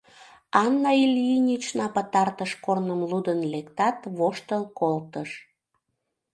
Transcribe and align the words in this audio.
Анна 0.63 0.91
Ильинична 1.03 1.85
пытартыш 1.95 2.51
корным 2.65 3.01
лудын 3.09 3.39
лектат, 3.51 3.97
воштыл 4.17 4.63
колтыш. 4.79 5.31